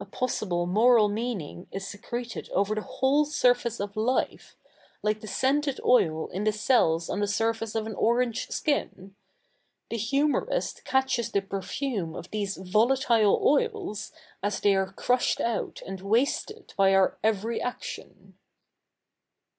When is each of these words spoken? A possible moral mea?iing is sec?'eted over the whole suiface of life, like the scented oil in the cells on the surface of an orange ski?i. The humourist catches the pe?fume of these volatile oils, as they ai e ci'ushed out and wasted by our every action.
A 0.00 0.06
possible 0.06 0.64
moral 0.64 1.10
mea?iing 1.10 1.66
is 1.70 1.86
sec?'eted 1.86 2.48
over 2.52 2.74
the 2.74 2.80
whole 2.80 3.26
suiface 3.26 3.80
of 3.80 3.98
life, 3.98 4.56
like 5.02 5.20
the 5.20 5.26
scented 5.26 5.78
oil 5.84 6.28
in 6.28 6.44
the 6.44 6.52
cells 6.52 7.10
on 7.10 7.20
the 7.20 7.26
surface 7.26 7.74
of 7.74 7.86
an 7.86 7.94
orange 7.96 8.48
ski?i. 8.48 8.88
The 9.90 9.98
humourist 9.98 10.86
catches 10.86 11.30
the 11.30 11.42
pe?fume 11.42 12.14
of 12.14 12.30
these 12.30 12.56
volatile 12.56 13.42
oils, 13.44 14.10
as 14.42 14.58
they 14.58 14.74
ai 14.74 14.84
e 14.84 14.94
ci'ushed 14.96 15.38
out 15.38 15.82
and 15.84 16.00
wasted 16.00 16.72
by 16.78 16.94
our 16.94 17.18
every 17.22 17.60
action. 17.60 18.38